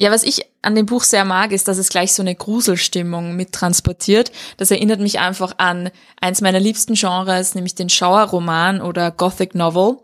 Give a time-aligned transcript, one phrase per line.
[0.00, 3.36] Ja, was ich an dem Buch sehr mag, ist, dass es gleich so eine Gruselstimmung
[3.36, 4.32] mit transportiert.
[4.56, 9.98] Das erinnert mich einfach an eins meiner liebsten Genres, nämlich den Schauerroman oder Gothic Novel.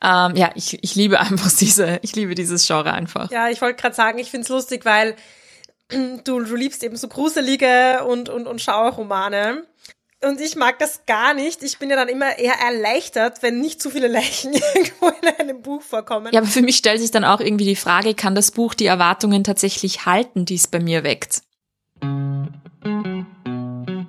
[0.00, 3.32] Ähm, ja, ich, ich liebe einfach diese, ich liebe dieses Genre einfach.
[3.32, 5.16] Ja, ich wollte gerade sagen, ich find's lustig, weil
[5.88, 9.64] du, du liebst eben so gruselige und, und, und Schauerromane.
[10.24, 11.64] Und ich mag das gar nicht.
[11.64, 15.62] Ich bin ja dann immer eher erleichtert, wenn nicht zu viele Leichen irgendwo in einem
[15.62, 16.32] Buch vorkommen.
[16.32, 18.86] Ja, aber für mich stellt sich dann auch irgendwie die Frage, kann das Buch die
[18.86, 21.42] Erwartungen tatsächlich halten, die es bei mir weckt?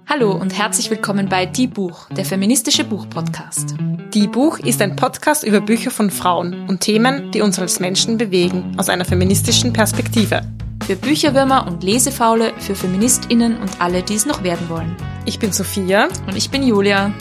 [0.07, 3.73] Hallo und herzlich willkommen bei Die Buch, der feministische Buchpodcast.
[4.13, 8.19] Die Buch ist ein Podcast über Bücher von Frauen und Themen, die uns als Menschen
[8.19, 10.43] bewegen, aus einer feministischen Perspektive.
[10.85, 14.97] Für Bücherwürmer und Lesefaule, für FeministInnen und alle, die es noch werden wollen.
[15.25, 16.09] Ich bin Sophia.
[16.27, 17.13] Und ich bin Julia.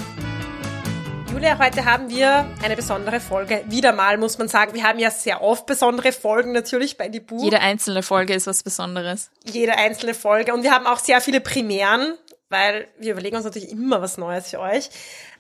[1.32, 3.62] Julia, heute haben wir eine besondere Folge.
[3.68, 7.20] Wieder mal muss man sagen, wir haben ja sehr oft besondere Folgen natürlich bei die
[7.20, 7.44] Buch.
[7.44, 9.30] Jede einzelne Folge ist was Besonderes.
[9.44, 10.52] Jede einzelne Folge.
[10.54, 12.14] Und wir haben auch sehr viele Premieren,
[12.52, 14.90] weil wir überlegen uns natürlich immer was Neues für euch.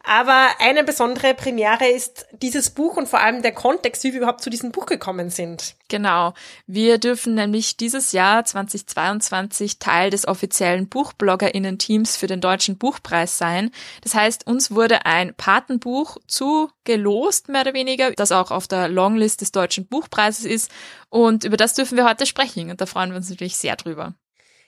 [0.04, 4.42] Aber eine besondere Premiere ist dieses Buch und vor allem der Kontext, wie wir überhaupt
[4.42, 5.76] zu diesem Buch gekommen sind.
[5.88, 6.34] Genau.
[6.66, 13.70] Wir dürfen nämlich dieses Jahr 2022 Teil des offiziellen BuchbloggerInnen-Teams für den Deutschen Buchpreis sein.
[14.00, 19.40] Das heißt, uns wurde ein Patenbuch zugelost, mehr oder weniger, das auch auf der Longlist
[19.40, 20.70] des Deutschen Buchpreises ist.
[21.10, 22.70] Und über das dürfen wir heute sprechen.
[22.70, 24.14] Und da freuen wir uns natürlich sehr drüber.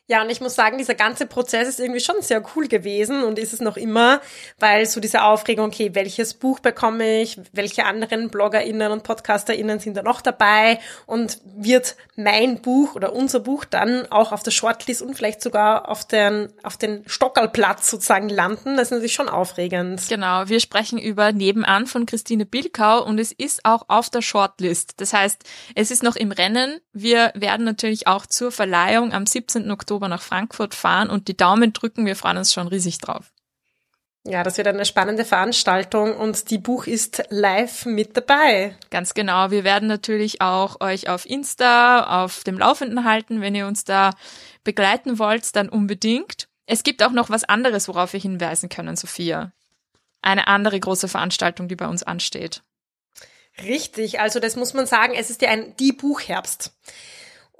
[0.06, 3.38] Ja, und ich muss sagen, dieser ganze Prozess ist irgendwie schon sehr cool gewesen und
[3.38, 4.20] ist es noch immer,
[4.58, 9.96] weil so diese Aufregung, okay, welches Buch bekomme ich, welche anderen BloggerInnen und PodcasterInnen sind
[9.96, 15.00] da noch dabei und wird mein Buch oder unser Buch dann auch auf der Shortlist
[15.00, 18.76] und vielleicht sogar auf den, auf den Stockerlplatz sozusagen landen?
[18.76, 20.02] Das ist natürlich schon aufregend.
[20.10, 25.00] Genau, wir sprechen über Nebenan von Christine Bilkau und es ist auch auf der Shortlist.
[25.00, 26.78] Das heißt, es ist noch im Rennen.
[26.92, 29.70] Wir werden natürlich auch zur Verleihung am 17.
[29.70, 32.04] Oktober Oktober nach Frankfurt fahren und die Daumen drücken.
[32.04, 33.32] Wir freuen uns schon riesig drauf.
[34.26, 38.74] Ja, das wird eine spannende Veranstaltung und die Buch ist live mit dabei.
[38.90, 39.52] Ganz genau.
[39.52, 43.40] Wir werden natürlich auch euch auf Insta auf dem Laufenden halten.
[43.40, 44.10] Wenn ihr uns da
[44.64, 46.48] begleiten wollt, dann unbedingt.
[46.66, 49.52] Es gibt auch noch was anderes, worauf wir hinweisen können, Sophia.
[50.22, 52.62] Eine andere große Veranstaltung, die bei uns ansteht.
[53.62, 56.72] Richtig, also das muss man sagen, es ist ja ein Die Buchherbst.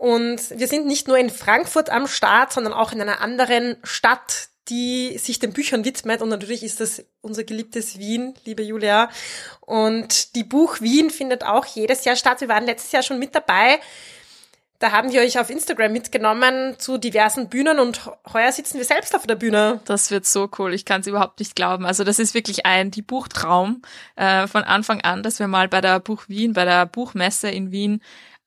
[0.05, 4.49] Und wir sind nicht nur in Frankfurt am Start, sondern auch in einer anderen Stadt,
[4.69, 6.21] die sich den Büchern widmet.
[6.21, 9.09] Und natürlich ist das unser geliebtes Wien, liebe Julia.
[9.63, 12.43] Und die Buch Wien findet auch jedes Jahr statt.
[12.43, 13.81] Wir waren letztes Jahr schon mit dabei.
[14.79, 19.15] Da haben wir euch auf Instagram mitgenommen zu diversen Bühnen und heuer sitzen wir selbst
[19.15, 19.81] auf der Bühne.
[19.87, 20.75] Das wird so cool.
[20.75, 21.87] Ich kann es überhaupt nicht glauben.
[21.87, 23.81] Also das ist wirklich ein die Buchtraum
[24.17, 27.71] äh, von Anfang an, dass wir mal bei der Buch Wien, bei der Buchmesse in
[27.71, 28.03] Wien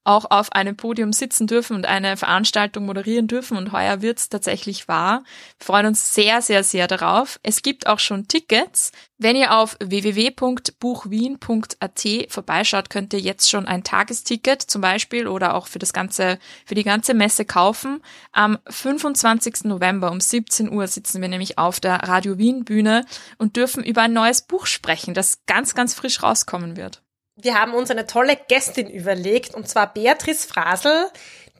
[0.07, 3.57] auch auf einem Podium sitzen dürfen und eine Veranstaltung moderieren dürfen.
[3.57, 5.23] Und heuer wird's tatsächlich wahr.
[5.59, 7.39] Wir freuen uns sehr, sehr, sehr darauf.
[7.43, 8.93] Es gibt auch schon Tickets.
[9.17, 15.67] Wenn ihr auf www.buchwien.at vorbeischaut, könnt ihr jetzt schon ein Tagesticket zum Beispiel oder auch
[15.67, 18.01] für das ganze, für die ganze Messe kaufen.
[18.31, 19.65] Am 25.
[19.65, 23.05] November um 17 Uhr sitzen wir nämlich auf der Radio Wien Bühne
[23.37, 27.01] und dürfen über ein neues Buch sprechen, das ganz, ganz frisch rauskommen wird
[27.37, 31.09] wir haben uns eine tolle Gästin überlegt, und zwar Beatrice Frasel.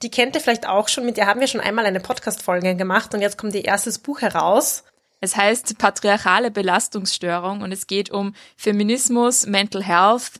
[0.02, 3.14] Die kennt ihr vielleicht auch schon, mit der haben wir schon einmal eine Podcast-Folge gemacht
[3.14, 4.84] und jetzt kommt ihr erstes Buch heraus.
[5.20, 10.32] Es heißt Patriarchale Belastungsstörung und es geht um Feminismus, Mental Health,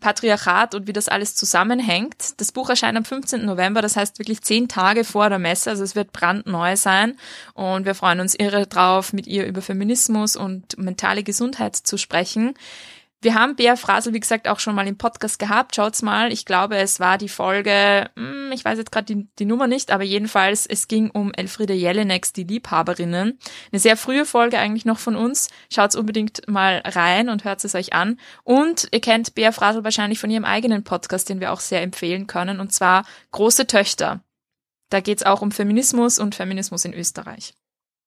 [0.00, 2.40] Patriarchat und wie das alles zusammenhängt.
[2.40, 3.44] Das Buch erscheint am 15.
[3.44, 7.16] November, das heißt wirklich zehn Tage vor der Messe, also es wird brandneu sein
[7.54, 12.54] und wir freuen uns irre drauf, mit ihr über Feminismus und mentale Gesundheit zu sprechen.
[13.22, 15.76] Wir haben Bea Frasel, wie gesagt, auch schon mal im Podcast gehabt.
[15.76, 16.32] Schaut's mal.
[16.32, 19.90] Ich glaube, es war die Folge, hm, ich weiß jetzt gerade die, die, Nummer nicht,
[19.90, 23.38] aber jedenfalls, es ging um Elfriede Jelinek, die Liebhaberinnen.
[23.72, 25.50] Eine sehr frühe Folge eigentlich noch von uns.
[25.70, 28.18] Schaut's unbedingt mal rein und hört es euch an.
[28.42, 32.26] Und ihr kennt Bea Frasel wahrscheinlich von ihrem eigenen Podcast, den wir auch sehr empfehlen
[32.26, 34.24] können, und zwar Große Töchter.
[34.88, 37.52] Da geht's auch um Feminismus und Feminismus in Österreich.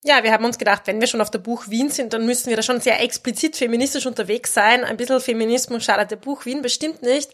[0.06, 2.50] Ja, wir haben uns gedacht, wenn wir schon auf der Buch Wien sind, dann müssen
[2.50, 4.84] wir da schon sehr explizit feministisch unterwegs sein.
[4.84, 7.32] Ein bisschen Feminismus schadet der Buch Wien bestimmt nicht.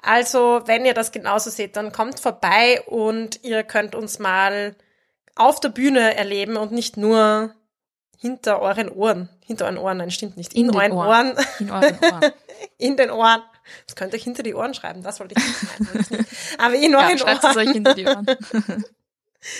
[0.00, 4.76] Also, wenn ihr das genauso seht, dann kommt vorbei und ihr könnt uns mal
[5.34, 7.54] auf der Bühne erleben und nicht nur
[8.16, 9.28] hinter euren Ohren.
[9.44, 10.54] Hinter euren Ohren, nein, stimmt nicht.
[10.54, 11.32] In, In euren Ohren.
[11.32, 11.46] Ohren.
[11.58, 12.32] In euren Ohren.
[12.78, 13.42] in den Ohren.
[13.86, 16.26] Das könnt ihr euch hinter die Ohren schreiben, das wollte ich nicht meinen.
[16.58, 17.18] Aber in euren ja, Ohren.
[17.18, 18.26] Schreibt es euch hinter die Ohren.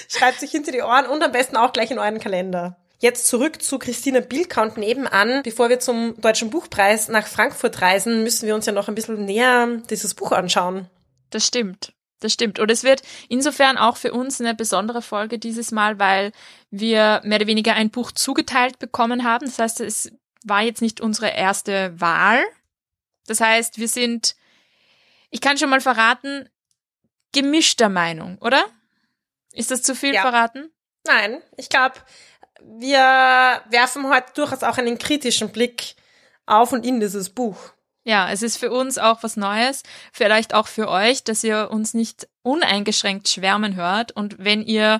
[0.08, 2.76] Schreibt sich hinter die Ohren und am besten auch gleich in euren Kalender.
[2.98, 5.42] Jetzt zurück zu Christine Bilka und nebenan.
[5.42, 9.24] Bevor wir zum Deutschen Buchpreis nach Frankfurt reisen, müssen wir uns ja noch ein bisschen
[9.24, 10.88] näher dieses Buch anschauen.
[11.30, 11.92] Das stimmt.
[12.20, 12.60] Das stimmt.
[12.60, 16.30] Und es wird insofern auch für uns eine besondere Folge dieses Mal, weil
[16.70, 19.46] wir mehr oder weniger ein Buch zugeteilt bekommen haben.
[19.46, 20.12] Das heißt, es
[20.44, 22.44] war jetzt nicht unsere erste Wahl.
[23.26, 24.36] Das heißt, wir sind,
[25.30, 26.48] ich kann schon mal verraten,
[27.32, 28.64] gemischter Meinung, oder?
[29.52, 30.22] Ist das zu viel ja.
[30.22, 30.70] verraten?
[31.06, 31.96] Nein, ich glaube,
[32.60, 35.94] wir werfen heute durchaus auch einen kritischen Blick
[36.46, 37.72] auf und in dieses Buch.
[38.04, 41.94] Ja, es ist für uns auch was Neues, vielleicht auch für euch, dass ihr uns
[41.94, 44.10] nicht uneingeschränkt schwärmen hört.
[44.10, 44.98] Und wenn ihr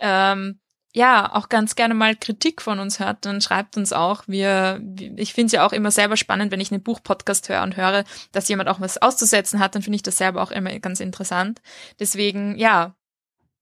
[0.00, 0.58] ähm,
[0.92, 4.24] ja auch ganz gerne mal Kritik von uns hört, dann schreibt uns auch.
[4.26, 4.80] Wir,
[5.16, 8.04] ich finde es ja auch immer selber spannend, wenn ich einen Buchpodcast höre und höre,
[8.32, 11.60] dass jemand auch was auszusetzen hat, dann finde ich das selber auch immer ganz interessant.
[12.00, 12.96] Deswegen, ja,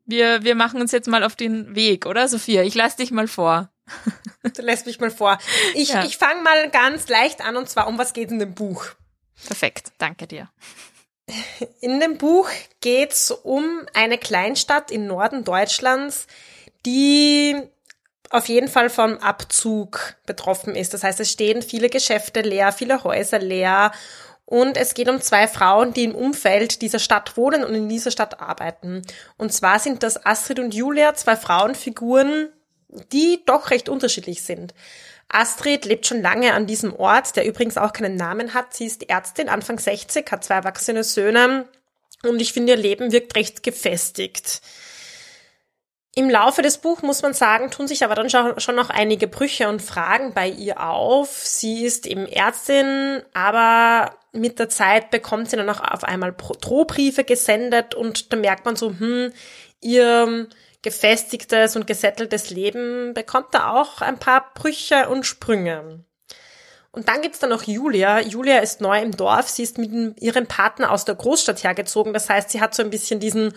[0.08, 2.62] wir, wir machen uns jetzt mal auf den Weg, oder Sophia?
[2.62, 3.70] Ich lass dich mal vor.
[4.56, 5.38] Du lässt mich mal vor.
[5.74, 6.04] Ich, ja.
[6.04, 8.86] ich fange mal ganz leicht an und zwar, um was geht in dem Buch?
[9.46, 10.50] Perfekt, danke dir.
[11.80, 12.48] In dem Buch
[12.80, 16.26] geht's um eine Kleinstadt im Norden Deutschlands,
[16.86, 17.54] die
[18.30, 20.94] auf jeden Fall vom Abzug betroffen ist.
[20.94, 23.92] Das heißt, es stehen viele Geschäfte leer, viele Häuser leer
[24.50, 28.10] und es geht um zwei Frauen, die im Umfeld dieser Stadt wohnen und in dieser
[28.10, 29.02] Stadt arbeiten.
[29.36, 32.48] Und zwar sind das Astrid und Julia, zwei Frauenfiguren,
[33.12, 34.72] die doch recht unterschiedlich sind.
[35.28, 38.72] Astrid lebt schon lange an diesem Ort, der übrigens auch keinen Namen hat.
[38.72, 41.68] Sie ist Ärztin, Anfang 60, hat zwei erwachsene Söhne
[42.22, 44.62] und ich finde, ihr Leben wirkt recht gefestigt.
[46.14, 49.68] Im Laufe des Buchs muss man sagen, tun sich aber dann schon noch einige Brüche
[49.68, 51.28] und Fragen bei ihr auf.
[51.44, 57.24] Sie ist eben Ärztin, aber mit der Zeit bekommt sie dann auch auf einmal Drohbriefe
[57.24, 59.32] gesendet und da merkt man so, hm,
[59.80, 60.48] ihr
[60.82, 66.04] gefestigtes und gesetteltes Leben bekommt da auch ein paar Brüche und Sprünge.
[66.90, 68.20] Und dann gibt's da noch Julia.
[68.20, 69.48] Julia ist neu im Dorf.
[69.48, 72.12] Sie ist mit ihrem Partner aus der Großstadt hergezogen.
[72.12, 73.52] Das heißt, sie hat so ein bisschen diesen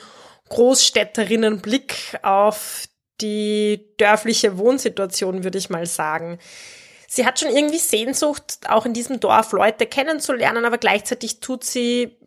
[0.50, 2.88] Großstädterinnenblick auf
[3.22, 6.40] die dörfliche Wohnsituation, würde ich mal sagen.
[7.08, 12.18] Sie hat schon irgendwie Sehnsucht, auch in diesem Dorf Leute kennenzulernen, aber gleichzeitig tut sie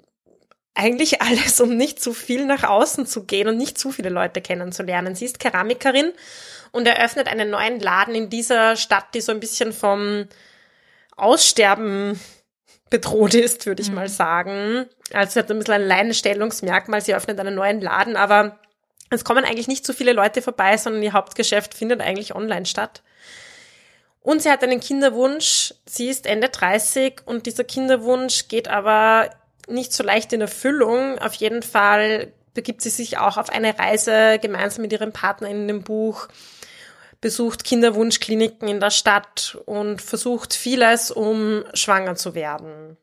[0.75, 4.41] eigentlich alles, um nicht zu viel nach außen zu gehen und nicht zu viele Leute
[4.41, 5.15] kennenzulernen.
[5.15, 6.13] Sie ist Keramikerin
[6.73, 10.27] und eröffnet einen neuen Laden in dieser Stadt, die so ein bisschen vom
[11.17, 12.21] Aussterben
[12.95, 13.97] bedroht ist, würde ich mhm.
[13.97, 14.87] mal sagen.
[15.13, 17.01] Also sie hat ein bisschen ein Alleinstellungsmerkmal.
[17.01, 18.61] Sie öffnet einen neuen Laden, aber
[19.11, 23.03] es kommen eigentlich nicht so viele Leute vorbei, sondern ihr Hauptgeschäft findet eigentlich online statt.
[24.21, 25.75] Und sie hat einen Kinderwunsch.
[25.87, 29.29] Sie ist Ende 30 und dieser Kinderwunsch geht aber
[29.67, 31.19] nicht so leicht in Erfüllung.
[31.19, 35.67] Auf jeden Fall begibt sie sich auch auf eine Reise gemeinsam mit ihrem Partner in
[35.67, 36.29] dem Buch,
[37.25, 42.99] besucht Kinderwunschkliniken in der Stadt und versucht vieles, um schwanger zu werden.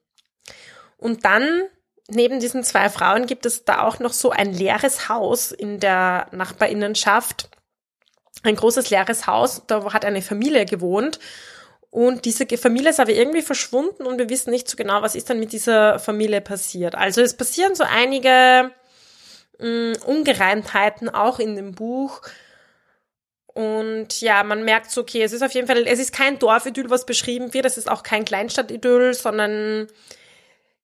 [0.98, 1.64] Und dann,
[2.08, 6.28] neben diesen zwei Frauen, gibt es da auch noch so ein leeres Haus in der
[6.34, 7.50] Nachbarinnenschaft.
[8.44, 11.20] Ein großes leeres Haus, da hat eine Familie gewohnt
[11.90, 15.32] und diese Familie ist aber irgendwie verschwunden und wir wissen nicht so genau, was ist
[15.32, 16.94] dann mit dieser Familie passiert.
[16.94, 18.70] Also es passieren so einige
[19.58, 22.22] mh, mm, Ungereimtheiten auch in dem Buch.
[23.54, 26.90] Und ja, man merkt so, okay, es ist auf jeden Fall, es ist kein Dorfidyll,
[26.90, 29.88] was beschrieben wird, es ist auch kein Kleinstadtidyll, sondern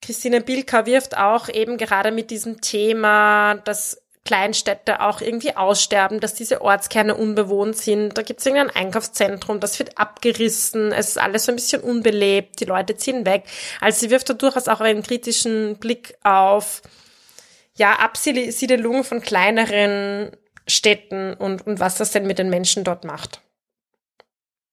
[0.01, 6.33] Christine Bilka wirft auch eben gerade mit diesem Thema, dass Kleinstädte auch irgendwie aussterben, dass
[6.33, 8.17] diese Ortskerne unbewohnt sind.
[8.17, 12.59] Da gibt es irgendein Einkaufszentrum, das wird abgerissen, es ist alles so ein bisschen unbelebt,
[12.59, 13.45] die Leute ziehen weg.
[13.79, 16.81] Also sie wirft da durchaus auch einen kritischen Blick auf
[17.75, 20.31] ja, Absiedelung von kleineren
[20.67, 23.41] Städten und, und was das denn mit den Menschen dort macht.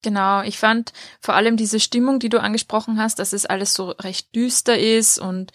[0.02, 3.90] Genau, ich fand vor allem diese Stimmung, die du angesprochen hast, dass es alles so
[3.90, 5.52] recht düster ist und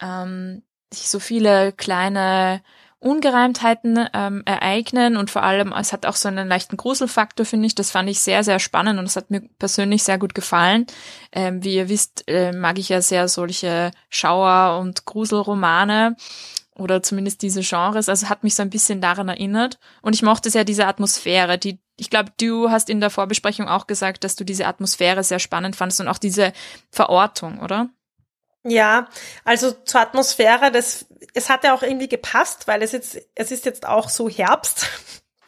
[0.00, 2.62] ähm, sich so viele kleine
[3.00, 7.76] Ungereimtheiten ähm, ereignen und vor allem, es hat auch so einen leichten Gruselfaktor, finde ich.
[7.76, 10.86] Das fand ich sehr, sehr spannend und es hat mir persönlich sehr gut gefallen.
[11.30, 16.16] Ähm, wie ihr wisst, äh, mag ich ja sehr solche Schauer- und Gruselromane
[16.78, 18.08] oder zumindest diese Genres.
[18.08, 19.78] Also hat mich so ein bisschen daran erinnert.
[20.02, 23.88] Und ich mochte sehr diese Atmosphäre, die ich glaube, du hast in der Vorbesprechung auch
[23.88, 26.52] gesagt, dass du diese Atmosphäre sehr spannend fandest und auch diese
[26.92, 27.88] Verortung, oder?
[28.62, 29.08] Ja,
[29.44, 33.64] also zur Atmosphäre, das, es hat ja auch irgendwie gepasst, weil es jetzt, es ist
[33.64, 34.86] jetzt auch so Herbst.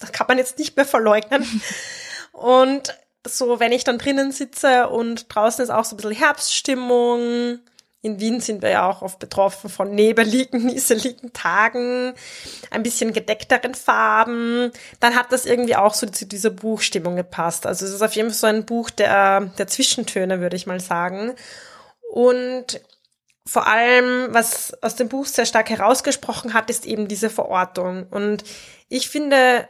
[0.01, 1.47] Das kann man jetzt nicht mehr verleugnen.
[2.33, 2.95] Und
[3.27, 7.59] so, wenn ich dann drinnen sitze und draußen ist auch so ein bisschen Herbststimmung.
[8.03, 12.15] In Wien sind wir ja auch oft betroffen von nebeligen, nieseligen Tagen,
[12.71, 14.73] ein bisschen gedeckteren Farben.
[15.01, 17.67] Dann hat das irgendwie auch so zu dieser Buchstimmung gepasst.
[17.67, 20.81] Also es ist auf jeden Fall so ein Buch der, der Zwischentöne, würde ich mal
[20.81, 21.35] sagen.
[22.11, 22.81] Und
[23.47, 28.07] vor allem, was aus dem Buch sehr stark herausgesprochen hat, ist eben diese Verortung.
[28.11, 28.45] Und
[28.89, 29.69] ich finde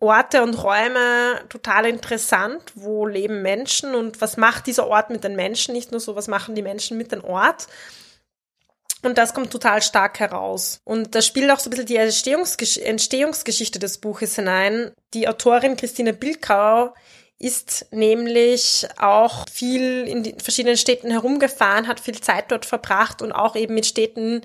[0.00, 2.62] Orte und Räume total interessant.
[2.74, 5.74] Wo leben Menschen und was macht dieser Ort mit den Menschen?
[5.74, 7.66] Nicht nur so, was machen die Menschen mit dem Ort?
[9.02, 10.80] Und das kommt total stark heraus.
[10.84, 14.92] Und da spielt auch so ein bisschen die Entstehungsgesch Entstehungsgeschichte des Buches hinein.
[15.14, 16.94] Die Autorin Christine Bilkau
[17.40, 23.30] ist nämlich auch viel in den verschiedenen Städten herumgefahren, hat viel Zeit dort verbracht und
[23.30, 24.42] auch eben mit Städten,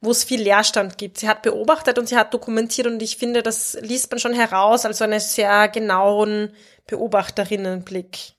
[0.00, 1.18] wo es viel Leerstand gibt.
[1.18, 4.84] Sie hat beobachtet und sie hat dokumentiert und ich finde, das liest man schon heraus,
[4.84, 6.52] also einen sehr genauen
[6.86, 8.36] Beobachterinnenblick.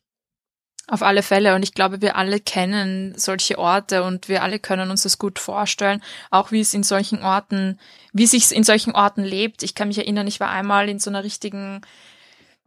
[0.89, 1.53] Auf alle Fälle.
[1.53, 5.37] Und ich glaube, wir alle kennen solche Orte und wir alle können uns das gut
[5.37, 7.77] vorstellen, auch wie es in solchen Orten,
[8.13, 9.63] wie sich in solchen Orten lebt.
[9.63, 11.81] Ich kann mich erinnern, ich war einmal in so einer richtigen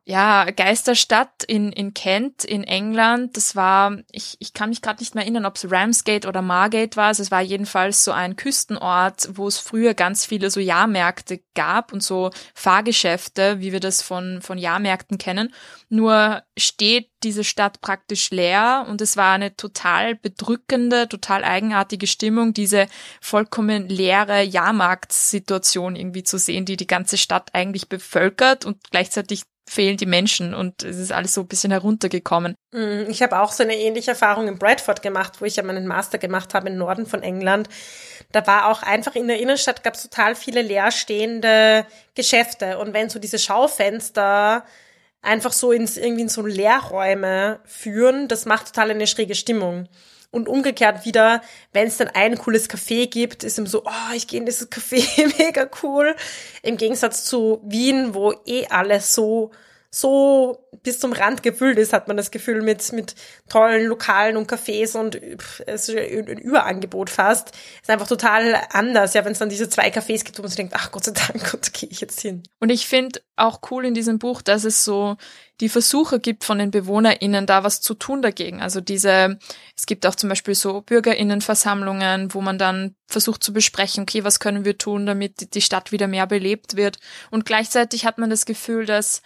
[0.05, 3.37] ja, Geisterstadt in, in Kent in England.
[3.37, 6.97] Das war, ich, ich kann mich gerade nicht mehr erinnern, ob es Ramsgate oder Margate
[6.97, 7.09] war.
[7.09, 11.93] Also es war jedenfalls so ein Küstenort, wo es früher ganz viele so Jahrmärkte gab
[11.93, 15.55] und so Fahrgeschäfte, wie wir das von, von Jahrmärkten kennen.
[15.91, 22.55] Nur steht diese Stadt praktisch leer und es war eine total bedrückende, total eigenartige Stimmung,
[22.55, 22.87] diese
[23.21, 29.97] vollkommen leere Jahrmarktssituation irgendwie zu sehen, die die ganze Stadt eigentlich bevölkert und gleichzeitig fehlen
[29.97, 32.57] die Menschen und es ist alles so ein bisschen heruntergekommen.
[32.73, 35.87] Mm, ich habe auch so eine ähnliche Erfahrung in Bradford gemacht, wo ich ja meinen
[35.87, 37.69] Master gemacht habe im Norden von England.
[38.33, 41.87] Da war auch einfach in der Innenstadt gab es total viele leerstehende
[42.17, 44.65] Geschäfte und wenn so diese Schaufenster
[45.23, 49.89] einfach so ins irgendwie in so Leerräume führen, das macht total eine schräge Stimmung.
[50.33, 54.29] Und umgekehrt wieder, wenn es dann ein cooles Café gibt, ist ihm so, oh, ich
[54.29, 55.03] gehe in dieses Café,
[55.39, 56.15] mega cool.
[56.63, 59.51] Im Gegensatz zu Wien, wo eh alles so
[59.91, 63.17] so bis zum Rand gefüllt ist, hat man das Gefühl, mit, mit
[63.49, 65.21] tollen Lokalen und Cafés und
[65.67, 67.51] es ist ein Überangebot fast.
[67.83, 70.57] Ist einfach total anders, ja, wenn es dann diese zwei Cafés gibt, wo man sich
[70.57, 72.45] denkt, ach Gott sei Dank, Gott, gehe ich jetzt hin.
[72.61, 75.17] Und ich finde auch cool in diesem Buch, dass es so
[75.61, 78.63] die Versuche gibt von den BewohnerInnen, da was zu tun dagegen.
[78.63, 79.39] Also diese,
[79.77, 84.39] es gibt auch zum Beispiel so BürgerInnenversammlungen, wo man dann versucht zu besprechen, okay, was
[84.39, 86.99] können wir tun, damit die Stadt wieder mehr belebt wird.
[87.31, 89.21] Und gleichzeitig hat man das Gefühl, dass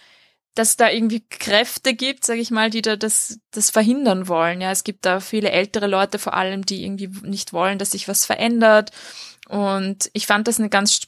[0.55, 4.61] dass da irgendwie Kräfte gibt, sage ich mal, die da das, das verhindern wollen.
[4.61, 8.07] Ja, es gibt da viele ältere Leute vor allem, die irgendwie nicht wollen, dass sich
[8.07, 8.91] was verändert.
[9.47, 11.01] Und ich fand das ein ganz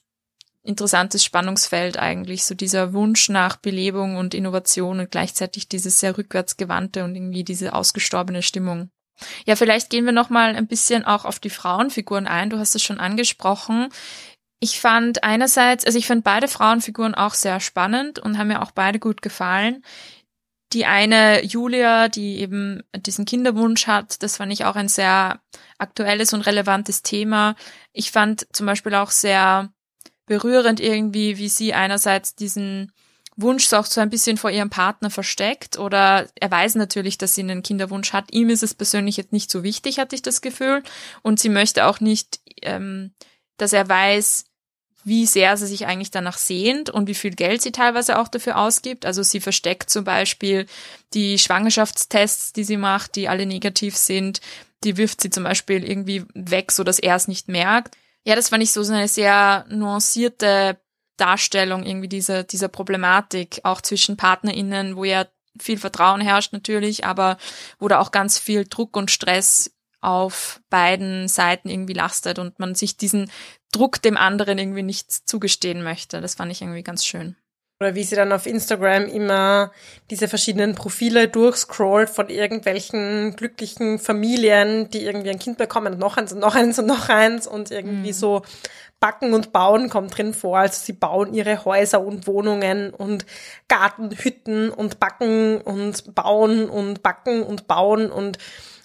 [0.63, 7.05] interessantes Spannungsfeld eigentlich, so dieser Wunsch nach Belebung und Innovation und gleichzeitig dieses sehr rückwärtsgewandte
[7.05, 8.89] und irgendwie diese ausgestorbene Stimmung.
[9.45, 12.49] Ja, vielleicht gehen wir noch mal ein bisschen auch auf die Frauenfiguren ein.
[12.49, 13.89] Du hast es schon angesprochen.
[14.59, 18.71] Ich fand einerseits, also ich fand beide Frauenfiguren auch sehr spannend und haben mir auch
[18.71, 19.83] beide gut gefallen.
[20.73, 25.39] Die eine Julia, die eben diesen Kinderwunsch hat, das fand ich auch ein sehr
[25.77, 27.55] aktuelles und relevantes Thema.
[27.93, 29.71] Ich fand zum Beispiel auch sehr
[30.25, 32.91] berührend irgendwie, wie sie einerseits diesen
[33.37, 37.41] Wunsch auch so ein bisschen vor ihrem Partner versteckt oder er weiß natürlich, dass sie
[37.41, 38.33] einen Kinderwunsch hat.
[38.33, 40.83] Ihm ist es persönlich jetzt nicht so wichtig, hatte ich das Gefühl.
[41.21, 43.13] Und sie möchte auch nicht, ähm,
[43.57, 44.45] dass er weiß,
[45.07, 48.57] wie sehr sie sich eigentlich danach sehnt und wie viel Geld sie teilweise auch dafür
[48.57, 49.05] ausgibt.
[49.05, 50.65] Also sie versteckt zum Beispiel
[51.13, 54.41] die Schwangerschaftstests, die sie macht, die alle negativ sind.
[54.83, 57.95] Die wirft sie zum Beispiel irgendwie weg, so dass er es nicht merkt.
[58.25, 60.77] Ja, das fand ich so eine sehr nuancierte
[61.15, 65.25] Darstellung irgendwie dieser, dieser Problematik, auch zwischen PartnerInnen, wo ja
[65.57, 67.37] viel Vertrauen herrscht natürlich, aber
[67.79, 72.75] wo da auch ganz viel Druck und Stress auf beiden Seiten irgendwie lastet und man
[72.75, 73.31] sich diesen
[73.71, 76.21] Druck dem anderen irgendwie nicht zugestehen möchte.
[76.21, 77.35] Das fand ich irgendwie ganz schön.
[77.79, 79.71] Oder wie sie dann auf Instagram immer
[80.09, 86.17] diese verschiedenen Profile durchscrollt von irgendwelchen glücklichen Familien, die irgendwie ein Kind bekommen und noch
[86.17, 88.15] eins und noch eins und noch eins und irgendwie mhm.
[88.15, 88.41] so
[88.99, 90.57] Backen und Bauen kommt drin vor.
[90.57, 93.27] Also sie bauen ihre Häuser und Wohnungen und
[93.67, 98.39] Gartenhütten und backen und bauen und backen und bauen und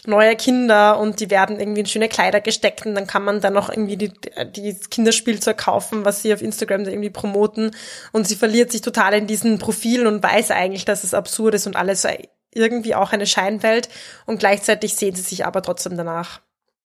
[0.04, 3.52] neue Kinder und die werden irgendwie in schöne Kleider gesteckt und dann kann man dann
[3.52, 4.12] noch irgendwie die,
[4.56, 7.71] die Kinderspielzeug kaufen, was sie auf Instagram irgendwie promoten
[8.11, 11.66] und sie verliert sich total in diesen Profilen und weiß eigentlich, dass es absurd ist
[11.66, 12.06] und alles
[12.52, 13.88] irgendwie auch eine Scheinwelt
[14.26, 16.40] und gleichzeitig sehen sie sich aber trotzdem danach.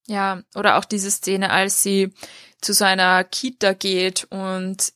[0.07, 2.13] Ja, oder auch diese Szene, als sie
[2.61, 4.93] zu seiner Kita geht und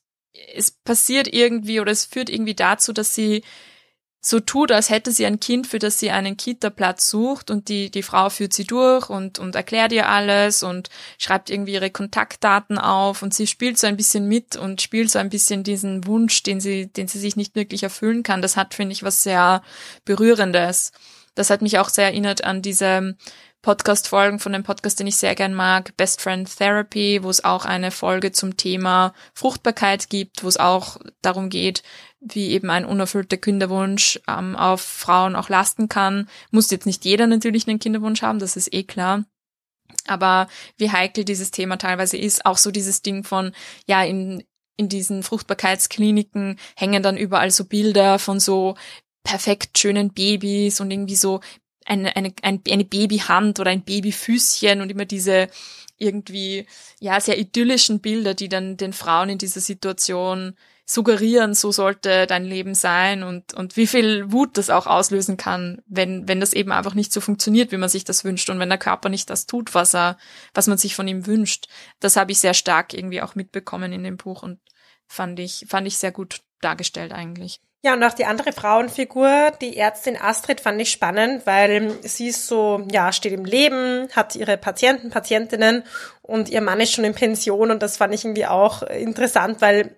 [0.56, 3.44] es passiert irgendwie oder es führt irgendwie dazu, dass sie
[4.24, 7.90] so tut, als hätte sie ein Kind, für das sie einen Kita-Platz sucht und die,
[7.90, 12.78] die Frau führt sie durch und, und erklärt ihr alles und schreibt irgendwie ihre Kontaktdaten
[12.78, 16.44] auf und sie spielt so ein bisschen mit und spielt so ein bisschen diesen Wunsch,
[16.44, 18.44] den sie, den sie sich nicht wirklich erfüllen kann.
[18.44, 19.64] Das hat, finde ich, was sehr
[20.06, 20.92] Berührendes.
[21.34, 23.16] Das hat mich auch sehr erinnert an diese
[23.64, 27.66] Podcast-Folgen von dem Podcast, den ich sehr gern mag, Best Friend Therapy, wo es auch
[27.66, 31.84] eine Folge zum Thema Fruchtbarkeit gibt, wo es auch darum geht,
[32.22, 36.30] wie eben ein unerfüllter Kinderwunsch ähm, auf Frauen auch lasten kann.
[36.52, 39.26] Muss jetzt nicht jeder natürlich einen Kinderwunsch haben, das ist eh klar.
[40.08, 40.48] Aber
[40.78, 43.52] wie heikel dieses Thema teilweise ist, auch so dieses Ding von,
[43.88, 44.44] ja, in,
[44.78, 48.76] in diesen Fruchtbarkeitskliniken hängen dann überall so Bilder von so
[49.24, 51.42] perfekt schönen Babys und irgendwie so
[51.86, 55.50] eine, eine, eine, eine Babyhand oder ein Babyfüßchen und immer diese
[55.98, 56.66] irgendwie,
[57.00, 60.56] ja, sehr idyllischen Bilder, die dann den Frauen in dieser Situation
[60.92, 65.82] suggerieren, so sollte dein Leben sein und, und wie viel Wut das auch auslösen kann,
[65.88, 68.70] wenn, wenn das eben einfach nicht so funktioniert, wie man sich das wünscht und wenn
[68.70, 70.18] der Körper nicht das tut, was er,
[70.54, 71.68] was man sich von ihm wünscht.
[72.00, 74.60] Das habe ich sehr stark irgendwie auch mitbekommen in dem Buch und
[75.08, 77.62] fand ich, fand ich sehr gut dargestellt eigentlich.
[77.84, 82.46] Ja, und auch die andere Frauenfigur, die Ärztin Astrid, fand ich spannend, weil sie ist
[82.46, 85.84] so, ja, steht im Leben, hat ihre Patienten, Patientinnen
[86.22, 89.96] und ihr Mann ist schon in Pension und das fand ich irgendwie auch interessant, weil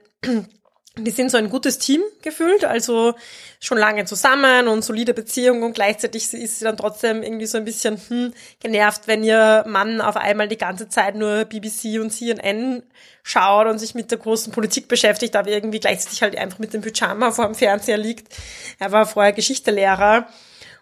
[0.95, 3.15] die sind so ein gutes Team gefühlt, also
[3.59, 7.65] schon lange zusammen und solide Beziehung und gleichzeitig ist sie dann trotzdem irgendwie so ein
[7.65, 12.83] bisschen hm, genervt, wenn ihr Mann auf einmal die ganze Zeit nur BBC und CNN
[13.23, 16.81] schaut und sich mit der großen Politik beschäftigt, aber irgendwie gleichzeitig halt einfach mit dem
[16.81, 18.31] Pyjama vor dem Fernseher liegt.
[18.77, 20.27] Er war vorher Geschichtelehrer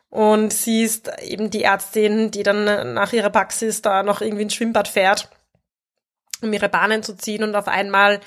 [0.10, 4.56] und sie ist eben die Ärztin, die dann nach ihrer Praxis da noch irgendwie ins
[4.56, 5.30] Schwimmbad fährt,
[6.42, 8.20] um ihre Bahnen zu ziehen und auf einmal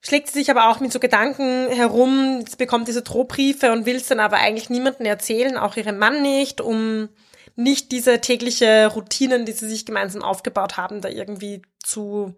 [0.00, 3.96] schlägt sie sich aber auch mit so Gedanken herum, sie bekommt diese Drohbriefe und will
[3.96, 7.08] es dann aber eigentlich niemandem erzählen, auch ihrem Mann nicht, um
[7.56, 12.34] nicht diese tägliche Routinen, die sie sich gemeinsam aufgebaut haben, da irgendwie zu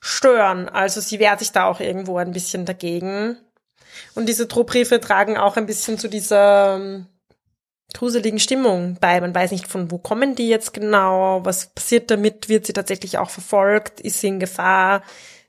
[0.00, 0.68] stören.
[0.68, 3.38] Also sie wehrt sich da auch irgendwo ein bisschen dagegen.
[4.14, 7.06] Und diese Drohbriefe tragen auch ein bisschen zu dieser ähm,
[7.94, 9.20] gruseligen Stimmung bei.
[9.20, 13.18] Man weiß nicht, von wo kommen die jetzt genau, was passiert damit, wird sie tatsächlich
[13.18, 15.02] auch verfolgt, ist sie in Gefahr,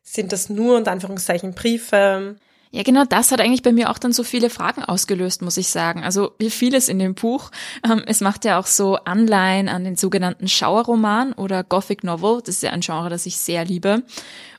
[0.07, 2.37] sind das nur unter Anführungszeichen Briefe?
[2.71, 5.69] Ja, genau das hat eigentlich bei mir auch dann so viele Fragen ausgelöst, muss ich
[5.69, 6.03] sagen.
[6.03, 7.51] Also wie vieles in dem Buch.
[7.83, 12.41] Ähm, es macht ja auch so Anleihen an den sogenannten Schauerroman oder Gothic Novel.
[12.45, 14.03] Das ist ja ein Genre, das ich sehr liebe.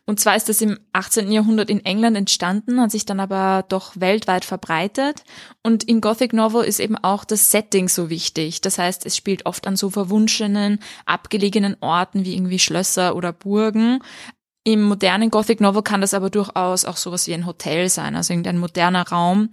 [0.08, 1.30] Und zwar ist das im 18.
[1.30, 5.22] Jahrhundert in England entstanden, hat sich dann aber doch weltweit verbreitet.
[5.62, 8.62] Und in Gothic Novel ist eben auch das Setting so wichtig.
[8.62, 14.00] Das heißt, es spielt oft an so verwunschenen, abgelegenen Orten wie irgendwie Schlösser oder Burgen.
[14.68, 18.35] Im modernen Gothic Novel kann das aber durchaus auch sowas wie ein Hotel sein, also
[18.35, 19.48] irgendein moderner Raum.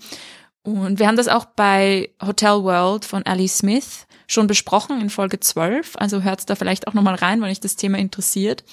[0.62, 5.40] Und wir haben das auch bei Hotel World von Ali Smith schon besprochen in Folge
[5.40, 8.66] 12, also hört da vielleicht auch nochmal rein, wenn euch das Thema interessiert.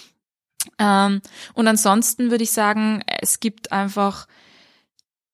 [0.80, 1.20] Ähm,
[1.54, 4.26] und ansonsten würde ich sagen, es gibt einfach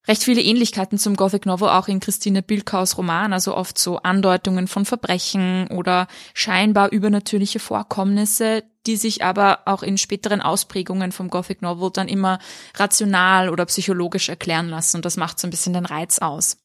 [0.09, 4.67] recht viele Ähnlichkeiten zum Gothic Novel auch in Christine Bilkaus Roman, also oft so Andeutungen
[4.67, 11.61] von Verbrechen oder scheinbar übernatürliche Vorkommnisse, die sich aber auch in späteren Ausprägungen vom Gothic
[11.61, 12.39] Novel dann immer
[12.75, 16.57] rational oder psychologisch erklären lassen und das macht so ein bisschen den Reiz aus.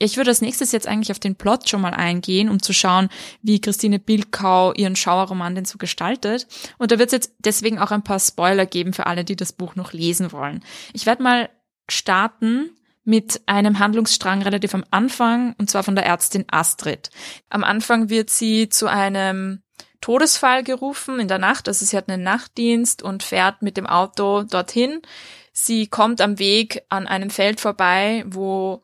[0.00, 3.08] Ich würde als nächstes jetzt eigentlich auf den Plot schon mal eingehen, um zu schauen,
[3.42, 6.46] wie Christine Bilkau ihren Schauerroman denn so gestaltet.
[6.78, 9.52] Und da wird es jetzt deswegen auch ein paar Spoiler geben für alle, die das
[9.52, 10.62] Buch noch lesen wollen.
[10.92, 11.50] Ich werde mal
[11.88, 12.70] starten
[13.04, 17.10] mit einem Handlungsstrang relativ am Anfang, und zwar von der Ärztin Astrid.
[17.48, 19.62] Am Anfang wird sie zu einem
[20.00, 24.42] Todesfall gerufen in der Nacht, also sie hat einen Nachtdienst und fährt mit dem Auto
[24.42, 25.00] dorthin.
[25.52, 28.82] Sie kommt am Weg an einem Feld vorbei, wo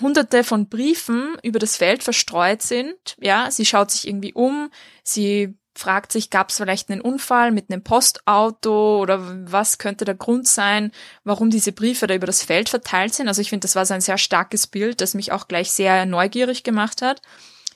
[0.00, 3.16] hunderte von Briefen über das Feld verstreut sind.
[3.20, 4.70] Ja, sie schaut sich irgendwie um,
[5.02, 10.16] sie fragt sich, gab es vielleicht einen Unfall mit einem Postauto oder was könnte der
[10.16, 10.92] Grund sein,
[11.24, 13.28] warum diese Briefe da über das Feld verteilt sind.
[13.28, 16.04] Also ich finde, das war so ein sehr starkes Bild, das mich auch gleich sehr
[16.04, 17.22] neugierig gemacht hat.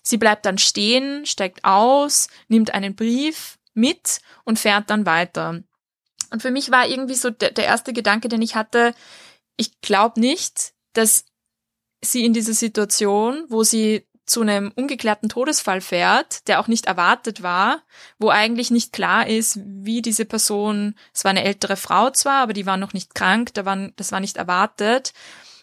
[0.03, 5.62] Sie bleibt dann stehen, steigt aus, nimmt einen Brief mit und fährt dann weiter.
[6.31, 8.95] Und für mich war irgendwie so der, der erste Gedanke, den ich hatte,
[9.57, 11.25] ich glaube nicht, dass
[12.03, 17.42] sie in dieser Situation, wo sie zu einem ungeklärten Todesfall fährt, der auch nicht erwartet
[17.42, 17.82] war,
[18.18, 22.52] wo eigentlich nicht klar ist, wie diese Person, es war eine ältere Frau zwar, aber
[22.52, 25.12] die war noch nicht krank, da waren, das war nicht erwartet,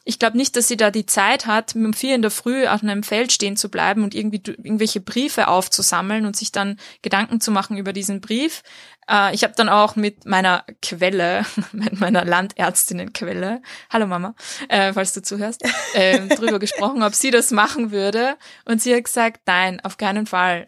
[0.10, 2.82] ich glaube nicht, dass sie da die Zeit hat, um vier in der Früh auf
[2.82, 7.52] einem Feld stehen zu bleiben und irgendwie irgendwelche Briefe aufzusammeln und sich dann Gedanken zu
[7.52, 8.64] machen über diesen Brief.
[9.08, 14.34] Äh, ich habe dann auch mit meiner Quelle, mit meiner Landärztinnenquelle, hallo Mama,
[14.68, 18.36] äh, falls du zuhörst, äh, drüber gesprochen, ob sie das machen würde.
[18.66, 20.66] Und sie hat gesagt, nein, auf keinen Fall.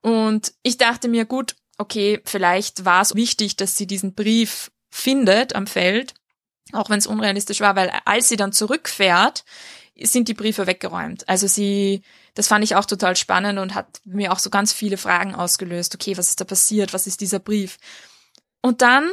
[0.00, 5.54] Und ich dachte mir, gut, okay, vielleicht war es wichtig, dass sie diesen Brief findet
[5.54, 6.14] am Feld
[6.72, 9.44] auch wenn es unrealistisch war, weil als sie dann zurückfährt,
[10.02, 11.28] sind die Briefe weggeräumt.
[11.28, 12.02] Also sie,
[12.34, 15.94] das fand ich auch total spannend und hat mir auch so ganz viele Fragen ausgelöst.
[15.94, 16.92] Okay, was ist da passiert?
[16.92, 17.76] Was ist dieser Brief?
[18.62, 19.08] Und dann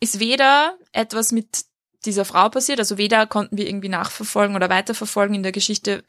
[0.00, 1.64] ist weder etwas mit
[2.04, 6.04] dieser Frau passiert, also weder konnten wir irgendwie nachverfolgen oder weiterverfolgen in der Geschichte,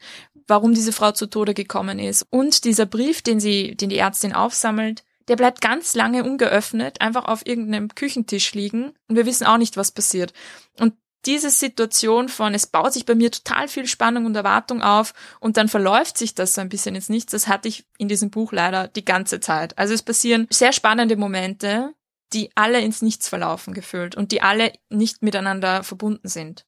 [0.46, 2.26] warum diese Frau zu Tode gekommen ist.
[2.30, 7.26] Und dieser Brief, den sie, den die Ärztin aufsammelt, der bleibt ganz lange ungeöffnet, einfach
[7.26, 10.32] auf irgendeinem Küchentisch liegen und wir wissen auch nicht, was passiert.
[10.78, 10.94] Und
[11.26, 15.56] diese Situation von, es baut sich bei mir total viel Spannung und Erwartung auf und
[15.56, 18.52] dann verläuft sich das so ein bisschen ins Nichts, das hatte ich in diesem Buch
[18.52, 19.76] leider die ganze Zeit.
[19.76, 21.92] Also es passieren sehr spannende Momente,
[22.32, 26.67] die alle ins Nichts verlaufen gefühlt und die alle nicht miteinander verbunden sind.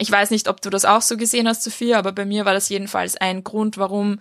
[0.00, 2.54] Ich weiß nicht, ob du das auch so gesehen hast, Sophia, aber bei mir war
[2.54, 4.18] das jedenfalls ein Grund, warum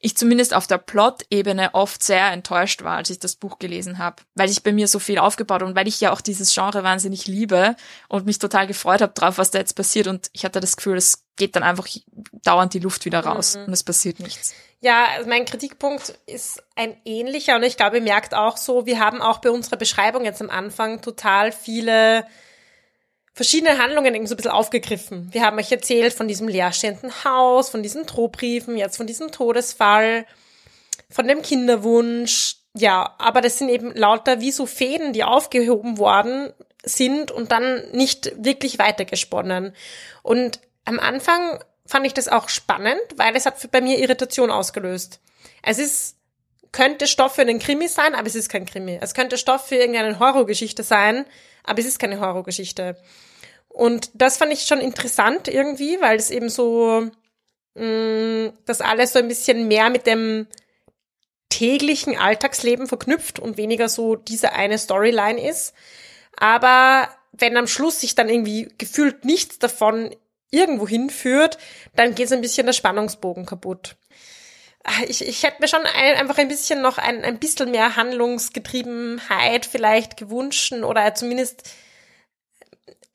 [0.00, 4.16] ich zumindest auf der Plot-Ebene oft sehr enttäuscht war, als ich das Buch gelesen habe,
[4.34, 7.28] weil ich bei mir so viel aufgebaut und weil ich ja auch dieses Genre wahnsinnig
[7.28, 7.76] liebe
[8.08, 10.96] und mich total gefreut habe drauf, was da jetzt passiert und ich hatte das Gefühl,
[10.96, 11.86] es geht dann einfach
[12.42, 13.66] dauernd die Luft wieder raus mhm.
[13.66, 14.52] und es passiert nichts.
[14.80, 18.98] Ja, also mein Kritikpunkt ist ein ähnlicher und ich glaube, ihr merkt auch so, wir
[18.98, 22.26] haben auch bei unserer Beschreibung jetzt am Anfang total viele
[23.40, 25.30] verschiedene Handlungen irgendwie so ein bisschen aufgegriffen.
[25.32, 30.26] Wir haben euch erzählt von diesem leerstehenden Haus, von diesen Drohbriefen, jetzt von diesem Todesfall,
[31.08, 32.56] von dem Kinderwunsch.
[32.74, 36.52] Ja, aber das sind eben lauter wie so Fäden, die aufgehoben worden
[36.84, 39.74] sind und dann nicht wirklich weitergesponnen.
[40.22, 45.18] Und am Anfang fand ich das auch spannend, weil es hat bei mir Irritation ausgelöst.
[45.62, 46.16] Es ist
[46.72, 48.98] könnte Stoff für einen Krimi sein, aber es ist kein Krimi.
[49.00, 51.24] Es könnte Stoff für irgendeine Horrorgeschichte sein,
[51.64, 52.96] aber es ist keine Horrorgeschichte.
[53.70, 57.08] Und das fand ich schon interessant irgendwie, weil es eben so,
[57.74, 60.46] mh, mm, das alles so ein bisschen mehr mit dem
[61.48, 65.72] täglichen Alltagsleben verknüpft und weniger so diese eine Storyline ist.
[66.36, 70.14] Aber wenn am Schluss sich dann irgendwie gefühlt nichts davon
[70.50, 71.58] irgendwo hinführt,
[71.94, 73.96] dann geht so ein bisschen der Spannungsbogen kaputt.
[75.06, 79.66] Ich, ich hätte mir schon ein, einfach ein bisschen noch ein, ein bisschen mehr Handlungsgetriebenheit
[79.66, 81.68] vielleicht gewünscht oder zumindest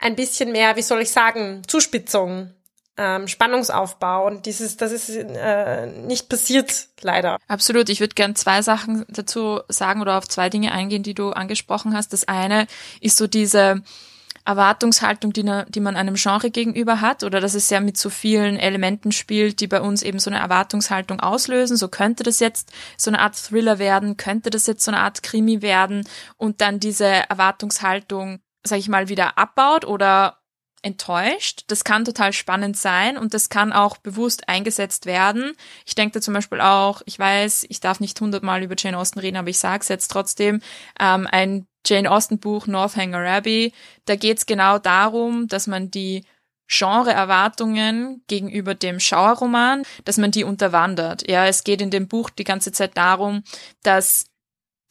[0.05, 2.51] ein bisschen mehr, wie soll ich sagen, Zuspitzung,
[2.95, 7.39] ähm, Spannungsaufbau und dieses, das ist äh, nicht passiert, leider.
[7.47, 7.89] Absolut.
[7.89, 11.95] Ich würde gern zwei Sachen dazu sagen oder auf zwei Dinge eingehen, die du angesprochen
[11.95, 12.13] hast.
[12.13, 12.67] Das eine
[13.01, 13.81] ist so diese
[14.45, 18.57] Erwartungshaltung, die, die man einem Genre gegenüber hat, oder dass es sehr mit so vielen
[18.57, 21.77] Elementen spielt, die bei uns eben so eine Erwartungshaltung auslösen.
[21.77, 25.23] So könnte das jetzt so eine Art Thriller werden, könnte das jetzt so eine Art
[25.23, 30.39] Krimi werden und dann diese Erwartungshaltung, sag ich mal, wieder abbaut oder
[30.81, 31.63] enttäuscht.
[31.67, 35.53] Das kann total spannend sein und das kann auch bewusst eingesetzt werden.
[35.85, 39.19] Ich denke da zum Beispiel auch, ich weiß, ich darf nicht hundertmal über Jane Austen
[39.19, 40.61] reden, aber ich sage es jetzt trotzdem,
[40.99, 43.73] ähm, ein Jane Austen Buch Northanger Abbey,
[44.05, 46.23] da geht es genau darum, dass man die
[46.67, 51.29] Genre-Erwartungen gegenüber dem Schauerroman, dass man die unterwandert.
[51.29, 53.43] Ja, es geht in dem Buch die ganze Zeit darum,
[53.83, 54.25] dass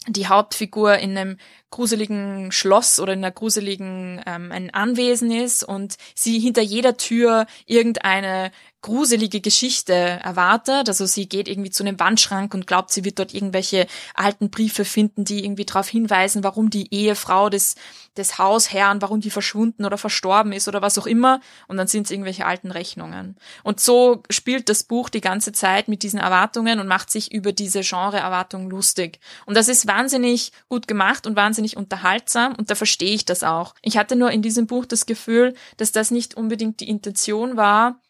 [0.06, 1.38] die Hauptfigur in einem
[1.70, 7.46] gruseligen Schloss oder in einer gruseligen ähm, ein Anwesen ist und sie hinter jeder Tür
[7.66, 10.88] irgendeine gruselige Geschichte erwartet.
[10.88, 14.84] Also sie geht irgendwie zu einem Wandschrank und glaubt, sie wird dort irgendwelche alten Briefe
[14.84, 17.76] finden, die irgendwie darauf hinweisen, warum die Ehefrau des,
[18.16, 21.40] des Hausherrn, warum die verschwunden oder verstorben ist oder was auch immer.
[21.68, 23.36] Und dann sind es irgendwelche alten Rechnungen.
[23.62, 27.52] Und so spielt das Buch die ganze Zeit mit diesen Erwartungen und macht sich über
[27.52, 29.18] diese Genre-Erwartungen lustig.
[29.46, 33.74] Und das ist wahnsinnig gut gemacht und wahnsinnig unterhaltsam und da verstehe ich das auch.
[33.82, 38.00] Ich hatte nur in diesem Buch das Gefühl, dass das nicht unbedingt die Intention war,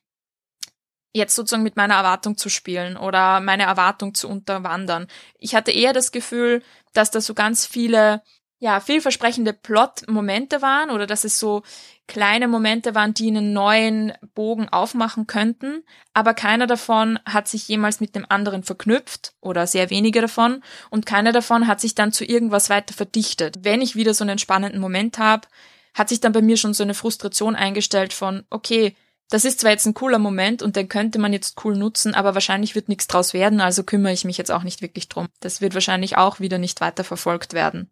[1.14, 5.06] jetzt sozusagen mit meiner Erwartung zu spielen oder meine Erwartung zu unterwandern.
[5.38, 6.62] Ich hatte eher das Gefühl,
[6.92, 8.22] dass da so ganz viele,
[8.64, 11.62] ja, vielversprechende Plot-Momente waren oder dass es so
[12.06, 15.82] kleine Momente waren, die einen neuen Bogen aufmachen könnten,
[16.14, 21.04] aber keiner davon hat sich jemals mit dem anderen verknüpft oder sehr wenige davon und
[21.04, 23.58] keiner davon hat sich dann zu irgendwas weiter verdichtet.
[23.64, 25.46] Wenn ich wieder so einen spannenden Moment habe,
[25.92, 28.96] hat sich dann bei mir schon so eine Frustration eingestellt von, okay,
[29.28, 32.32] das ist zwar jetzt ein cooler Moment und den könnte man jetzt cool nutzen, aber
[32.32, 35.28] wahrscheinlich wird nichts draus werden, also kümmere ich mich jetzt auch nicht wirklich drum.
[35.40, 37.90] Das wird wahrscheinlich auch wieder nicht weiter verfolgt werden.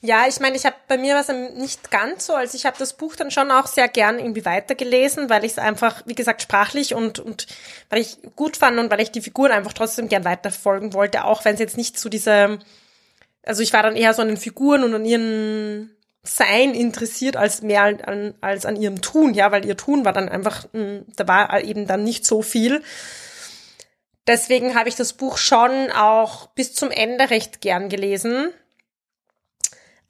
[0.00, 2.92] Ja, ich meine, ich habe bei mir was nicht ganz so, also ich habe das
[2.92, 6.94] Buch dann schon auch sehr gern irgendwie weitergelesen, weil ich es einfach, wie gesagt, sprachlich
[6.94, 7.48] und und
[7.90, 11.44] weil ich gut fand und weil ich die Figuren einfach trotzdem gern weiterfolgen wollte, auch
[11.44, 12.60] wenn es jetzt nicht so diese,
[13.44, 15.90] also ich war dann eher so an den Figuren und an ihren
[16.22, 20.28] sein interessiert als mehr an, als an ihrem Tun, ja, weil ihr Tun war dann
[20.28, 22.82] einfach, hm, da war eben dann nicht so viel.
[24.26, 28.52] Deswegen habe ich das Buch schon auch bis zum Ende recht gern gelesen.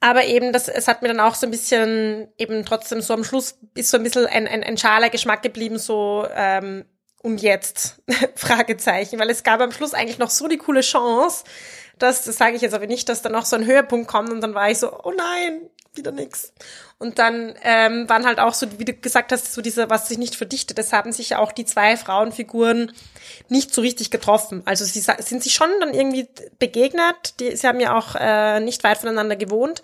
[0.01, 3.23] Aber eben, das, es hat mir dann auch so ein bisschen, eben trotzdem so am
[3.23, 6.85] Schluss ist so ein bisschen ein, ein, ein schaler Geschmack geblieben, so, ähm,
[7.21, 8.01] und jetzt?
[8.35, 11.43] Fragezeichen, weil es gab am Schluss eigentlich noch so die coole Chance,
[11.97, 14.39] dass, das sage ich jetzt aber nicht, dass da noch so ein Höhepunkt kommt und
[14.41, 16.53] dann war ich so, oh nein, wieder nix.
[16.97, 20.17] Und dann ähm, waren halt auch so, wie du gesagt hast, so diese, was sich
[20.17, 22.91] nicht verdichtet, das haben sich ja auch die zwei Frauenfiguren
[23.47, 24.63] nicht so richtig getroffen.
[24.65, 28.83] Also sie sind sich schon dann irgendwie begegnet, die, sie haben ja auch äh, nicht
[28.83, 29.81] weit voneinander gewohnt,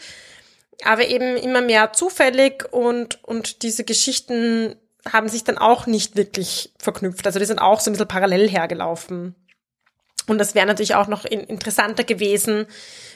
[0.83, 4.75] aber eben immer mehr zufällig und, und diese Geschichten
[5.11, 7.25] haben sich dann auch nicht wirklich verknüpft.
[7.27, 9.35] Also die sind auch so ein bisschen parallel hergelaufen.
[10.27, 12.65] Und das wäre natürlich auch noch interessanter gewesen,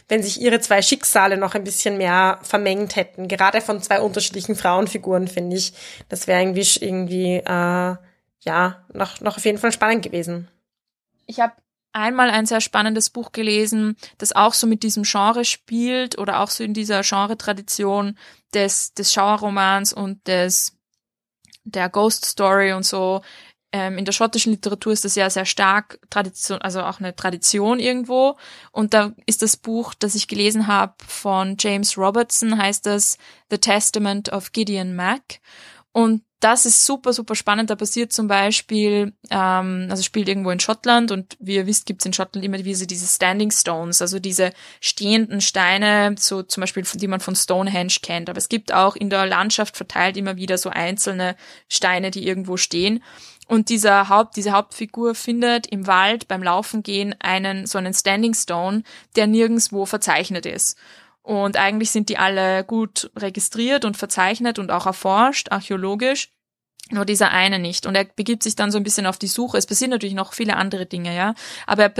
[0.09, 3.27] wenn sich ihre zwei Schicksale noch ein bisschen mehr vermengt hätten.
[3.27, 5.73] Gerade von zwei unterschiedlichen Frauenfiguren, finde ich.
[6.09, 7.95] Das wäre irgendwie, irgendwie äh,
[8.41, 10.49] ja, noch, noch auf jeden Fall spannend gewesen.
[11.27, 11.53] Ich habe
[11.93, 16.49] einmal ein sehr spannendes Buch gelesen, das auch so mit diesem Genre spielt oder auch
[16.49, 18.17] so in dieser Genre-Tradition
[18.53, 20.75] des, des Schauerromans und des
[21.65, 23.21] der Ghost Story und so.
[23.71, 27.79] Ähm, in der schottischen Literatur ist das ja sehr stark Tradition, also auch eine Tradition
[27.79, 28.35] irgendwo.
[28.71, 33.17] Und da ist das Buch, das ich gelesen habe von James Robertson, heißt das
[33.51, 35.39] The Testament of Gideon Mack.
[35.91, 37.69] Und das ist super, super spannend.
[37.69, 42.05] Da passiert zum Beispiel, ähm, also spielt irgendwo in Schottland und wie ihr wisst, gibt's
[42.05, 47.07] in Schottland immer diese, diese Standing Stones, also diese stehenden Steine, so zum Beispiel, die
[47.07, 48.29] man von Stonehenge kennt.
[48.29, 51.35] Aber es gibt auch in der Landschaft verteilt immer wieder so einzelne
[51.67, 53.03] Steine, die irgendwo stehen.
[53.47, 58.35] Und dieser Haupt, diese Hauptfigur findet im Wald beim Laufen gehen einen, so einen Standing
[58.35, 58.83] Stone,
[59.15, 60.77] der nirgendswo verzeichnet ist.
[61.21, 66.31] Und eigentlich sind die alle gut registriert und verzeichnet und auch erforscht, archäologisch.
[66.91, 67.85] Nur dieser eine nicht.
[67.85, 69.57] Und er begibt sich dann so ein bisschen auf die Suche.
[69.57, 71.35] Es passieren natürlich noch viele andere Dinge, ja.
[71.67, 71.93] Aber er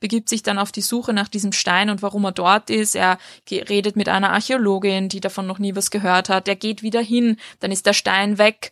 [0.00, 2.94] begibt sich dann auf die Suche nach diesem Stein und warum er dort ist.
[2.94, 3.18] Er
[3.50, 6.46] redet mit einer Archäologin, die davon noch nie was gehört hat.
[6.46, 8.70] Er geht wieder hin, dann ist der Stein weg.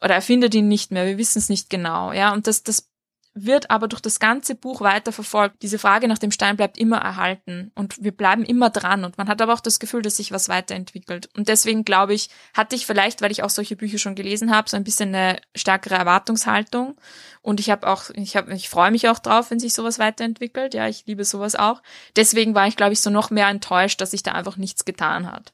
[0.00, 1.04] Oder er findet ihn nicht mehr.
[1.04, 2.32] Wir wissen es nicht genau, ja.
[2.32, 2.88] Und das, das
[3.34, 5.56] wird aber durch das ganze Buch weiter verfolgt.
[5.62, 9.28] Diese Frage nach dem Stein bleibt immer erhalten und wir bleiben immer dran und man
[9.28, 11.28] hat aber auch das Gefühl, dass sich was weiterentwickelt.
[11.36, 14.70] Und deswegen glaube ich, hatte ich vielleicht, weil ich auch solche Bücher schon gelesen habe,
[14.70, 16.96] so ein bisschen eine stärkere Erwartungshaltung
[17.42, 20.72] und ich habe auch ich habe ich freue mich auch drauf, wenn sich sowas weiterentwickelt.
[20.72, 21.82] Ja, ich liebe sowas auch.
[22.16, 25.30] Deswegen war ich glaube ich so noch mehr enttäuscht, dass sich da einfach nichts getan
[25.30, 25.52] hat.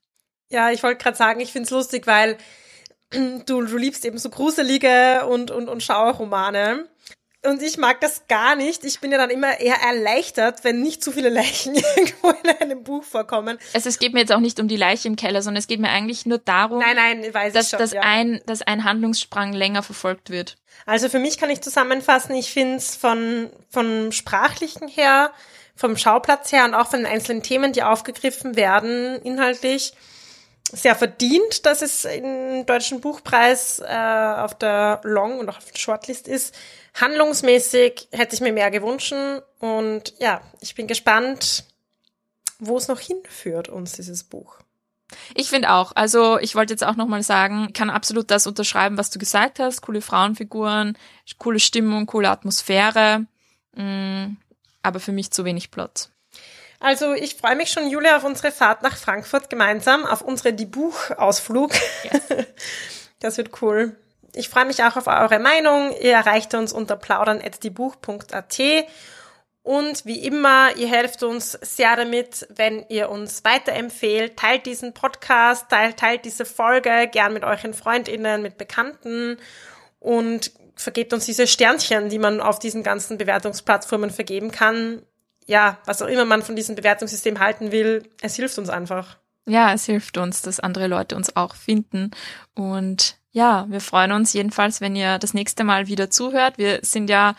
[0.51, 2.37] Ja, ich wollte gerade sagen, ich find's lustig, weil
[3.11, 6.87] du, du liebst eben so gruselige und, und, und Schauerromane.
[7.43, 8.85] Und ich mag das gar nicht.
[8.85, 12.85] Ich bin ja dann immer eher erleichtert, wenn nicht zu viele Leichen irgendwo in einem
[12.85, 13.59] Buch vorkommen.
[13.73, 15.81] Also es geht mir jetzt auch nicht um die Leiche im Keller, sondern es geht
[15.81, 18.03] mir eigentlich nur darum, nein, nein, dass, schon, dass, ja.
[18.03, 20.57] ein, dass ein Handlungssprang länger verfolgt wird.
[20.85, 25.33] Also für mich kann ich zusammenfassen, ich finde es von, vom Sprachlichen her,
[25.75, 29.95] vom Schauplatz her und auch von den einzelnen Themen, die aufgegriffen werden, inhaltlich,
[30.73, 35.79] sehr verdient, dass es im Deutschen Buchpreis äh, auf der Long- und auch auf der
[35.79, 36.55] Shortlist ist.
[36.95, 39.13] Handlungsmäßig hätte ich mir mehr gewünscht
[39.59, 41.65] und ja, ich bin gespannt,
[42.59, 44.59] wo es noch hinführt uns dieses Buch.
[45.35, 45.93] Ich finde auch.
[45.97, 49.83] Also ich wollte jetzt auch nochmal sagen, kann absolut das unterschreiben, was du gesagt hast.
[49.83, 50.97] Coole Frauenfiguren,
[51.39, 53.27] coole Stimmung, coole Atmosphäre,
[53.75, 54.37] mm,
[54.83, 56.10] aber für mich zu wenig Plot.
[56.81, 60.67] Also ich freue mich schon, Julia, auf unsere Fahrt nach Frankfurt gemeinsam, auf unsere Die
[60.67, 61.73] Buchausflug.
[62.05, 62.23] Yes.
[63.23, 63.95] Das wird cool.
[64.35, 65.95] Ich freue mich auch auf eure Meinung.
[66.01, 68.59] Ihr erreicht uns unter plaudern.diebuch.at.
[69.63, 74.39] Und wie immer, ihr helft uns sehr damit, wenn ihr uns weiterempfehlt.
[74.39, 79.37] Teilt diesen Podcast, teilt, teilt diese Folge gern mit euren FreundInnen, mit Bekannten
[79.99, 85.03] und vergebt uns diese Sternchen, die man auf diesen ganzen Bewertungsplattformen vergeben kann.
[85.51, 89.19] Ja, was auch immer man von diesem Bewertungssystem halten will, es hilft uns einfach.
[89.49, 92.13] Ja, es hilft uns, dass andere Leute uns auch finden.
[92.55, 96.57] Und ja, wir freuen uns jedenfalls, wenn ihr das nächste Mal wieder zuhört.
[96.57, 97.35] Wir sind ja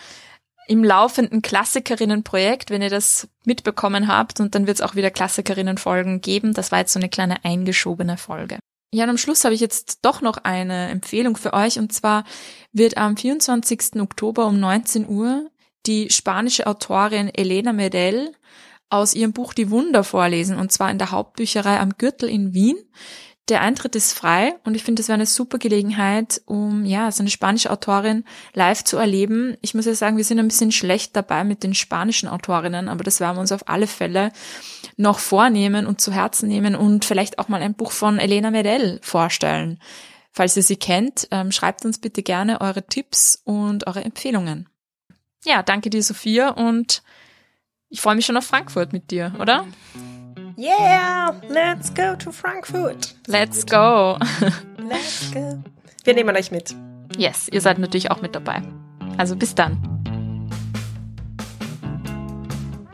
[0.67, 4.41] im laufenden Klassikerinnenprojekt, wenn ihr das mitbekommen habt.
[4.41, 6.53] Und dann wird es auch wieder Klassikerinnenfolgen geben.
[6.53, 8.59] Das war jetzt so eine kleine eingeschobene Folge.
[8.93, 11.79] Ja, und am Schluss habe ich jetzt doch noch eine Empfehlung für euch.
[11.79, 12.25] Und zwar
[12.73, 14.01] wird am 24.
[14.01, 15.49] Oktober um 19 Uhr
[15.85, 18.31] die spanische Autorin Elena Medel
[18.89, 20.57] aus ihrem Buch Die Wunder vorlesen.
[20.57, 22.77] Und zwar in der Hauptbücherei am Gürtel in Wien.
[23.49, 27.21] Der Eintritt ist frei und ich finde, das wäre eine super Gelegenheit, um ja so
[27.21, 29.57] eine spanische Autorin live zu erleben.
[29.61, 33.03] Ich muss ja sagen, wir sind ein bisschen schlecht dabei mit den spanischen Autorinnen, aber
[33.03, 34.31] das werden wir uns auf alle Fälle
[34.95, 38.99] noch vornehmen und zu Herzen nehmen und vielleicht auch mal ein Buch von Elena Medel
[39.01, 39.79] vorstellen.
[40.31, 44.69] Falls ihr sie kennt, ähm, schreibt uns bitte gerne eure Tipps und eure Empfehlungen.
[45.43, 47.01] Ja, danke dir, Sophia, und
[47.89, 49.65] ich freue mich schon auf Frankfurt mit dir, oder?
[50.57, 53.15] Yeah, let's go to Frankfurt.
[53.27, 54.17] Let's go.
[54.77, 55.63] let's go.
[56.03, 56.75] Wir nehmen euch mit.
[57.17, 58.61] Yes, ihr seid natürlich auch mit dabei.
[59.17, 59.81] Also bis dann.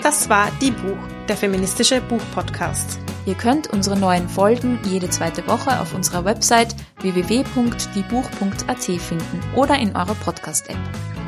[0.02, 3.00] Das war Die Buch, der feministische Buchpodcast.
[3.26, 9.94] Ihr könnt unsere neuen Folgen jede zweite Woche auf unserer Website www.diebuch.at finden oder in
[9.98, 10.78] eurer Podcast-App.